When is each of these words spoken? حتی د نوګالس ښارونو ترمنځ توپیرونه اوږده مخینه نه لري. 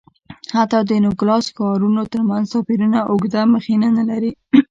حتی 0.55 0.79
د 0.89 0.91
نوګالس 1.03 1.47
ښارونو 1.55 2.01
ترمنځ 2.13 2.45
توپیرونه 2.53 2.99
اوږده 3.11 3.41
مخینه 3.53 3.87
نه 3.97 4.03
لري. 4.09 4.31